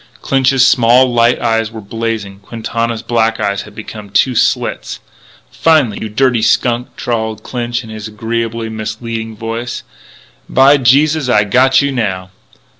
Clinch's 0.23 0.65
small, 0.67 1.13
light 1.13 1.39
eyes 1.39 1.69
were 1.69 1.79
blazing; 1.79 2.39
Quintana's 2.39 3.03
black 3.03 3.39
eyes 3.39 3.61
had 3.61 3.75
become 3.75 4.09
two 4.09 4.33
slits. 4.33 4.99
Finally: 5.51 5.99
"You 6.01 6.09
dirty 6.09 6.41
skunk," 6.41 6.95
drawled 6.95 7.43
Clinch 7.43 7.83
in 7.83 7.91
his 7.91 8.07
agreeably 8.07 8.67
misleading 8.67 9.37
voice, 9.37 9.83
"by 10.49 10.77
Jesus 10.77 11.27
Christ 11.27 11.41
I 11.41 11.43
got 11.43 11.81
you 11.83 11.91
now." 11.91 12.31